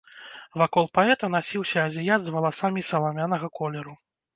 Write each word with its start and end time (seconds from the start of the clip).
Вакол 0.61 0.85
паэта 0.99 1.29
насіўся 1.35 1.85
азіят 1.87 2.21
з 2.31 2.37
валасамі 2.39 2.89
саламянага 2.93 3.57
колеру. 3.63 3.93